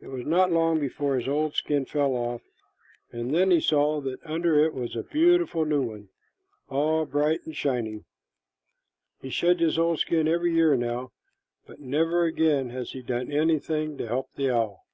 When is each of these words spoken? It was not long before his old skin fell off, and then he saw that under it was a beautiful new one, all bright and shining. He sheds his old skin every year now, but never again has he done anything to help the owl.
It 0.00 0.06
was 0.06 0.24
not 0.24 0.52
long 0.52 0.78
before 0.78 1.16
his 1.16 1.26
old 1.26 1.56
skin 1.56 1.86
fell 1.86 2.12
off, 2.12 2.42
and 3.10 3.34
then 3.34 3.50
he 3.50 3.60
saw 3.60 4.00
that 4.00 4.24
under 4.24 4.64
it 4.64 4.72
was 4.72 4.94
a 4.94 5.02
beautiful 5.02 5.64
new 5.64 5.82
one, 5.82 6.08
all 6.68 7.04
bright 7.04 7.44
and 7.44 7.52
shining. 7.56 8.04
He 9.20 9.30
sheds 9.30 9.58
his 9.60 9.76
old 9.76 9.98
skin 9.98 10.28
every 10.28 10.54
year 10.54 10.76
now, 10.76 11.10
but 11.66 11.80
never 11.80 12.22
again 12.22 12.70
has 12.70 12.92
he 12.92 13.02
done 13.02 13.32
anything 13.32 13.98
to 13.98 14.06
help 14.06 14.32
the 14.36 14.50
owl. 14.52 14.86